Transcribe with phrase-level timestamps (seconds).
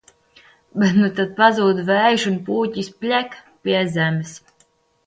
[0.83, 4.39] Bet nu tad pazūd vējš un pūķis pļek– pie zemes.